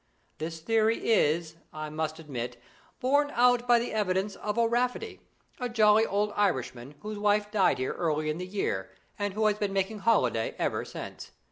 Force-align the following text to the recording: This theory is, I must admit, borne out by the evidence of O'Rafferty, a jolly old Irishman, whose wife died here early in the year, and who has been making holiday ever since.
This 0.39 0.61
theory 0.61 1.11
is, 1.11 1.57
I 1.71 1.91
must 1.91 2.17
admit, 2.17 2.59
borne 2.99 3.29
out 3.35 3.67
by 3.67 3.77
the 3.77 3.93
evidence 3.93 4.35
of 4.35 4.57
O'Rafferty, 4.57 5.19
a 5.59 5.69
jolly 5.69 6.07
old 6.07 6.33
Irishman, 6.35 6.95
whose 7.01 7.19
wife 7.19 7.51
died 7.51 7.77
here 7.77 7.93
early 7.93 8.27
in 8.27 8.39
the 8.39 8.47
year, 8.47 8.89
and 9.19 9.35
who 9.35 9.45
has 9.45 9.59
been 9.59 9.73
making 9.73 9.99
holiday 9.99 10.55
ever 10.57 10.83
since. 10.85 11.29